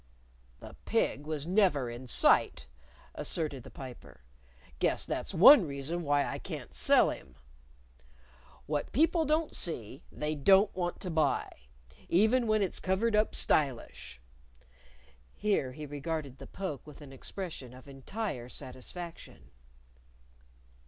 "The 0.61 0.75
pig 0.85 1.27
was 1.27 1.45
never 1.45 1.87
in 1.87 2.07
sight," 2.07 2.67
asserted 3.13 3.61
the 3.61 3.69
Piper. 3.69 4.21
"Guess 4.79 5.05
that's 5.05 5.31
one 5.31 5.67
reason 5.67 6.01
why 6.01 6.25
I 6.25 6.39
can't 6.39 6.73
sell 6.73 7.11
him. 7.11 7.35
What 8.65 8.93
people 8.93 9.25
don't 9.25 9.55
see 9.55 10.01
they 10.11 10.33
don't 10.33 10.75
want 10.75 10.99
to 11.01 11.11
buy 11.11 11.51
even 12.09 12.47
when 12.47 12.63
it's 12.63 12.79
covered 12.79 13.15
up 13.15 13.35
stylish." 13.35 14.19
(Here 15.35 15.71
he 15.73 15.85
regarded 15.85 16.39
the 16.39 16.47
poke 16.47 16.87
with 16.87 17.01
an 17.01 17.13
expression 17.13 17.71
of 17.71 17.87
entire 17.87 18.49
satisfaction.) 18.49 19.51